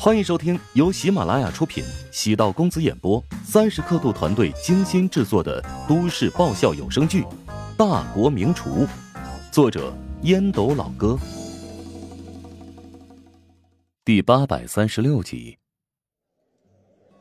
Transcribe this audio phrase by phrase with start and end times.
[0.00, 7.22] 欢迎收听由喜马拉雅出品、喜道公子演播、三十刻度团队精心制作的都市爆笑有声剧
[7.76, 8.86] 《大国名厨》，
[9.50, 9.92] 作者
[10.22, 11.18] 烟斗老哥，
[14.04, 15.58] 第八百三十六集。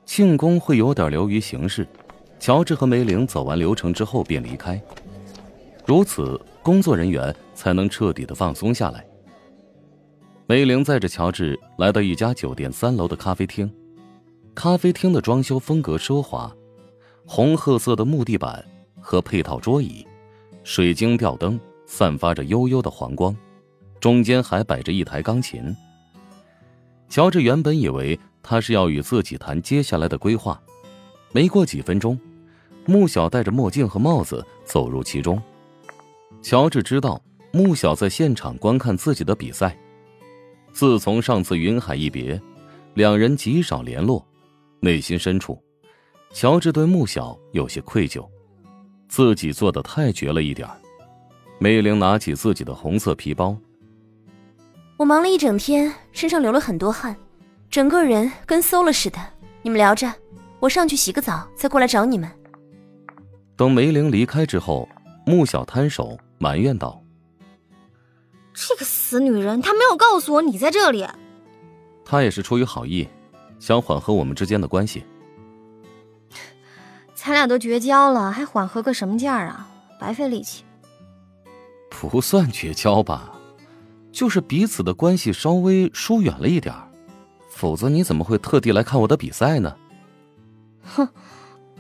[0.05, 1.87] 庆功会有点流于形式，
[2.39, 4.79] 乔治和梅玲走完流程之后便离开，
[5.83, 9.03] 如此工作人员才能彻底的放松下来。
[10.49, 13.69] 梅玲载着乔治来到一家酒店三楼的咖啡厅，
[14.55, 16.49] 咖啡厅的装修风格奢华，
[17.25, 18.65] 红褐色的木地板
[19.01, 20.07] 和配套桌椅，
[20.63, 23.35] 水晶吊灯散发着幽幽的黄光，
[23.99, 25.75] 中间还摆着一台钢琴。
[27.09, 30.57] 乔治原本以为他是要与自己谈接下来的规划，
[31.33, 32.17] 没过几分钟，
[32.85, 35.41] 穆小戴着墨镜和帽子走入其中。
[36.41, 37.21] 乔治知道
[37.51, 39.77] 穆小在现场观看自己的比赛。
[40.77, 42.39] 自从上次云海一别，
[42.93, 44.23] 两人极少联络。
[44.79, 45.59] 内心深处，
[46.31, 48.23] 乔治对穆小有些愧疚，
[49.09, 50.69] 自己做的太绝了一点
[51.59, 53.57] 梅玲拿起自己的红色皮包，
[54.97, 57.17] 我忙了一整天，身上流了很多汗，
[57.71, 59.17] 整个人跟馊了似的。
[59.63, 60.13] 你们聊着，
[60.59, 62.29] 我上去洗个澡，再过来找你们。
[63.55, 64.87] 等梅玲离开之后，
[65.25, 67.01] 穆小摊手埋怨道。
[68.59, 71.05] 这个死女人，她没有告诉我你在这里。
[72.03, 73.07] 她也是出于好意，
[73.59, 75.05] 想缓和我们之间的关系。
[77.13, 79.67] 咱俩都绝交了，还缓和个什么劲儿啊？
[79.99, 80.63] 白费力气。
[81.91, 83.31] 不算绝交吧，
[84.11, 86.73] 就是彼此的关系稍微疏远了一点
[87.49, 89.75] 否则你怎么会特地来看我的比赛呢？
[90.83, 91.07] 哼，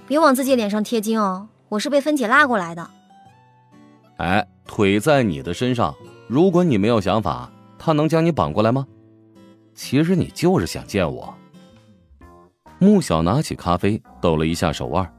[0.05, 2.87] 别往自己脸上贴金哦，我是被芬姐拉过来的。
[4.17, 5.95] 哎，腿在你的身上。
[6.27, 8.85] 如果你没有想法，他能将你绑过来吗？
[9.73, 11.33] 其实你就是想见我。
[12.79, 15.11] 穆小拿起咖啡，抖了一下手腕，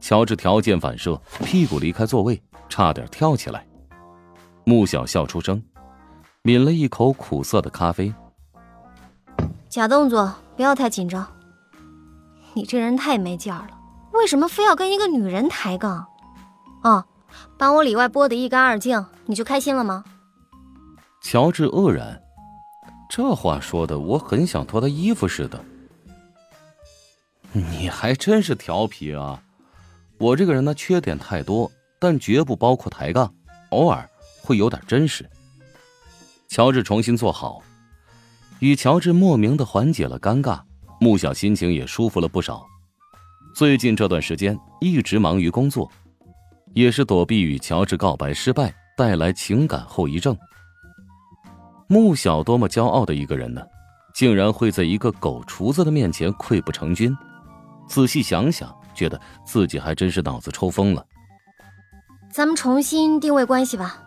[0.00, 3.66] 乔治条件反射，屁股离开座位，差点跳起来。
[4.64, 5.62] 穆小笑出声，
[6.42, 8.12] 抿了一口苦涩的咖啡。
[9.68, 11.26] 假动作，不要太紧张。
[12.54, 13.78] 你这人太没劲儿了，
[14.12, 16.06] 为什么非要跟一个女人抬杠？
[16.82, 17.04] 哦，
[17.56, 20.04] 把我里外剥得一干二净，你就开心了吗？
[21.22, 22.22] 乔治愕然，
[23.10, 25.62] 这话说的我很想脱他衣服似的。
[27.52, 29.42] 你还真是调皮啊！
[30.18, 33.32] 我这个人呢，缺点太多，但绝不包括抬杠，
[33.70, 34.08] 偶尔
[34.42, 35.28] 会有点真实。
[36.48, 37.62] 乔治重新坐好，
[38.60, 40.60] 与乔治莫名的缓解了尴尬，
[41.00, 42.64] 穆小心情也舒服了不少。
[43.54, 45.90] 最近这段时间一直忙于工作，
[46.74, 50.36] 也是躲避与乔治告白失败带来情感后遗症。
[51.90, 53.62] 穆小多么骄傲的一个人呢，
[54.14, 57.16] 竟然会在一个狗厨子的面前溃不成军。
[57.88, 61.02] 仔细想想，觉得自己还真是脑子抽风了。
[62.30, 64.02] 咱们重新定位关系吧。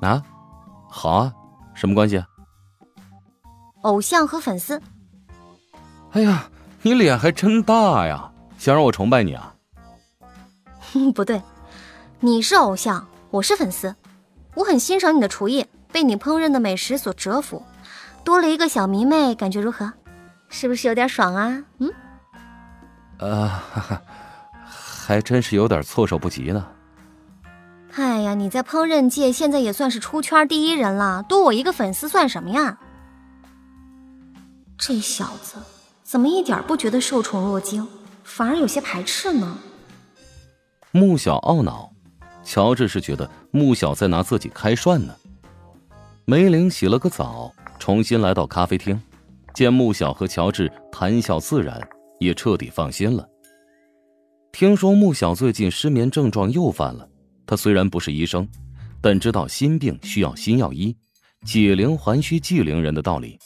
[0.00, 0.22] 啊，
[0.88, 1.32] 好啊，
[1.74, 2.24] 什么关系？
[3.82, 4.80] 偶像和粉丝。
[6.12, 6.48] 哎呀，
[6.80, 8.32] 你脸还真大呀！
[8.56, 9.54] 想让我崇拜你啊？
[11.14, 11.42] 不对，
[12.20, 13.94] 你是偶像，我是粉丝。
[14.54, 15.66] 我很欣赏你的厨艺。
[15.92, 17.62] 被你烹饪的美食所折服，
[18.24, 19.92] 多了一个小迷妹，感觉如何？
[20.48, 21.62] 是不是有点爽啊？
[21.78, 21.92] 嗯，
[23.18, 23.50] 呃，
[24.64, 26.66] 还真是有点措手不及呢。
[27.94, 32.78] 哎呀，你在烹饪界现在也算是出圈第一人了，多我一个粉丝算什么呀？
[34.78, 35.56] 这小子
[36.02, 37.86] 怎么一点不觉得受宠若惊，
[38.24, 39.58] 反而有些排斥呢？
[40.92, 41.92] 穆小懊恼，
[42.42, 45.14] 乔治是觉得穆小在拿自己开涮呢。
[46.26, 49.00] 梅玲洗了个澡，重新来到咖啡厅，
[49.52, 51.80] 见穆小和乔治谈笑自然，
[52.20, 53.28] 也彻底放心了。
[54.52, 57.08] 听说穆小最近失眠症状又犯了，
[57.46, 58.48] 他虽然不是医生，
[59.00, 60.96] 但知道心病需要心药医，
[61.44, 63.38] 解铃还需系铃人的道理。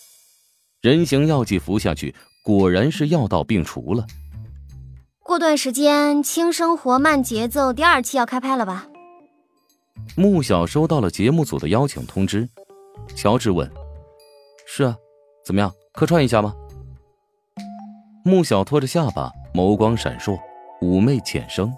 [0.83, 2.15] 人形药剂服下去，
[2.45, 4.07] 果然是药到病除了。
[5.23, 8.87] 过段时间，《轻生活慢节奏》第二期要开拍了吧？
[10.17, 12.47] 穆小收到了节目组的邀请通知。
[13.17, 13.71] 乔治问
[14.67, 14.97] ：“是啊，
[15.45, 15.73] 怎么样？
[15.93, 16.55] 客串一下吗？”
[18.25, 20.39] 穆小托着下巴，眸光闪烁，
[20.81, 21.73] 妩媚浅声：“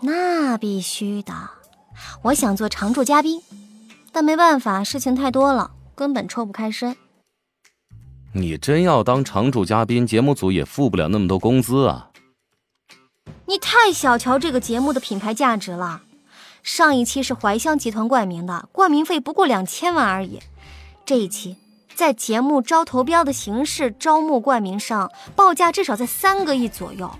[0.00, 1.32] 那必须的，
[2.22, 3.42] 我想做常驻嘉宾，
[4.12, 6.96] 但没办法，事情太多了，根本抽不开身。”
[8.32, 12.10] 你真要当常驻嘉宾，节目组也付不了那么多工资啊！
[13.46, 16.02] 你太小瞧这个节目的品牌价值了。
[16.62, 20.40] 上一期是怀香集团冠名的，冠名费不过两千万而已。
[21.04, 21.56] 这一期
[21.94, 27.10] 在节目招投标的形式招募冠名上，报价至少在三个亿左右。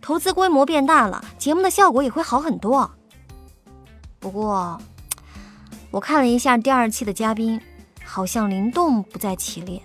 [0.00, 2.90] 投资规模变大了，节目的效果也会好很多。
[4.18, 4.80] 不过，
[5.90, 7.60] 我看了一下第二期的嘉宾，
[8.04, 9.80] 好像林动不在其列。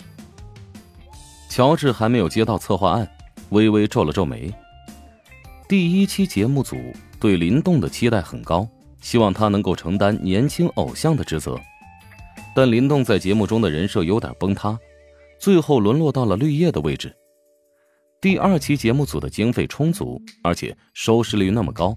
[1.50, 3.10] 乔治还没有接到策划案，
[3.50, 4.54] 微微皱了皱眉。
[5.68, 6.76] 第一期节目组
[7.20, 8.68] 对林动的期待很高，
[9.06, 11.56] 希望他能够承担年轻偶像的职责。
[12.56, 14.80] 但林动在节目中的人设有点崩塌，
[15.40, 17.16] 最后沦落到了绿叶的位置。
[18.20, 21.96] 第二期节目组的经费充足，而且收视率那么高，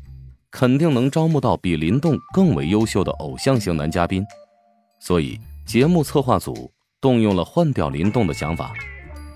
[0.51, 4.23] 肯定能招募到比林动更为优秀的偶像型男嘉宾。
[5.01, 6.71] 所以，节目策划组
[7.01, 8.75] 动用了换掉林动的想法。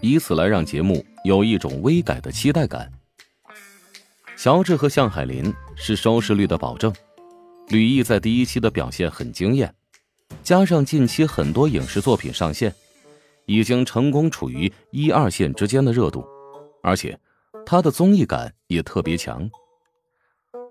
[0.03, 2.93] 以此来让节目有一种微改的期待感。
[4.37, 6.93] 乔治和向海林是收视率的保证，
[7.73, 9.75] 吕毅在第一期的表现很惊艳，
[10.43, 12.75] 加上近期很多影视作品上线，
[13.47, 16.23] 已经成功处于一二线之间的热度，
[16.83, 17.19] 而且
[17.65, 19.51] 他的综艺感也特别强。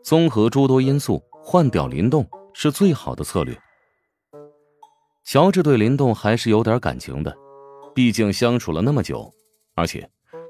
[0.04, 3.60] 综合诸多因素，换掉林动是最好的策略。
[5.24, 7.36] 乔治对林动还是有点感情的。
[7.96, 9.34] 毕竟相处了那么久，
[9.74, 10.08] 而且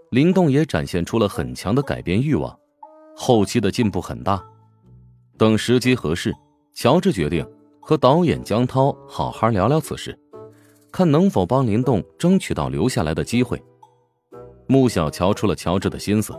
[0.10, 2.60] 林动也展现出了很强的改变欲望，
[3.16, 4.44] 后期的进步很大。
[5.42, 6.32] 等时机合适，
[6.72, 7.44] 乔治决定
[7.80, 10.16] 和导演江涛好好聊聊此事，
[10.92, 13.60] 看能否帮林动争取到留下来的机会。
[14.68, 16.32] 穆小瞧出了乔治的心思：“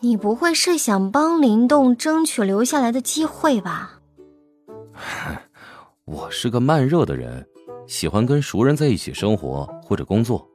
[0.00, 4.00] 你不会是想帮林动争取留下来的机会吧？”
[6.06, 7.46] 我是个慢热的人。
[7.86, 10.48] 喜欢跟熟人在一起生活或者工作，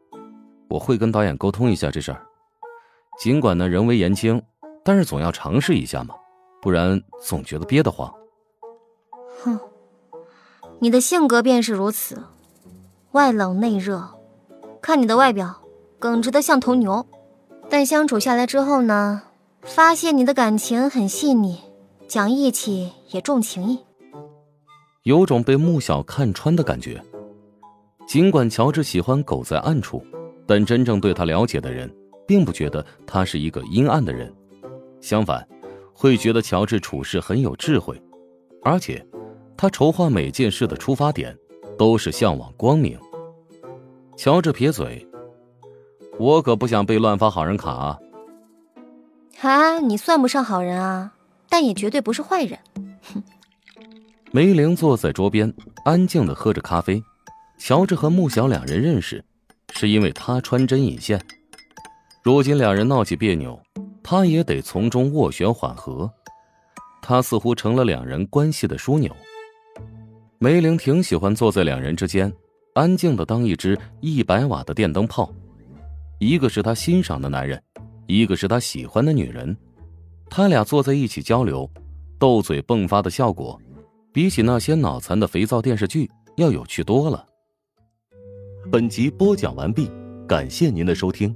[0.68, 2.26] 我会跟导演沟通一下这事儿。
[3.20, 4.42] 尽管呢人微言轻，
[4.84, 6.16] 但是总要尝试一下嘛，
[6.62, 8.14] 不然总觉得憋得慌。
[9.44, 9.60] 哼，
[10.80, 12.24] 你的性格便是如此，
[13.12, 14.08] 外冷内热。
[14.82, 15.62] 看你的外表，
[16.00, 17.06] 耿直的像头牛，
[17.70, 19.24] 但相处下来之后呢，
[19.62, 21.60] 发现你的感情很细腻，
[22.08, 23.80] 讲义气也重情义，
[25.04, 27.02] 有种被穆小看穿的感觉。
[28.08, 30.04] 尽管乔治喜欢狗在暗处，
[30.48, 31.90] 但真正对他了解的人，
[32.28, 34.34] 并不觉得他是一个阴暗的人，
[35.00, 35.48] 相反，
[36.02, 38.02] 会觉得乔治处事很有智慧，
[38.64, 39.06] 而且，
[39.56, 41.38] 他筹划每件事的出发点，
[41.78, 43.00] 都是向往光明。
[44.18, 45.08] 乔治撇嘴
[46.18, 48.00] ：“我可不想被乱发好人卡。”啊！
[49.38, 51.14] 哈，你算不上好人啊，
[51.48, 52.58] 但也绝对不是坏人。
[53.14, 53.24] 哼。
[54.32, 55.54] 梅玲坐在桌边，
[55.86, 57.00] 安静的喝着咖啡。
[57.60, 59.24] 乔治和穆小两人认识，
[59.76, 61.24] 是因为他穿针引线。
[62.24, 63.62] 如今两人闹起别扭，
[64.04, 66.12] 他也得从中斡旋缓和。
[67.02, 69.12] 他似乎成了两人关系的枢纽。
[70.38, 72.32] 梅玲挺喜欢坐在两人之间，
[72.74, 75.32] 安静的当一只一百瓦的电灯泡。
[76.20, 77.62] 一个是他欣赏的男人，
[78.08, 79.56] 一个是他喜欢的女人。
[80.30, 81.70] 他俩坐在一起交流，
[82.20, 83.60] 斗嘴迸发的效果，
[84.14, 87.26] 比起那些脑残的肥皂电视剧要有趣多了。
[88.72, 89.90] 本集播讲完毕，
[90.28, 91.36] 感谢您的收听。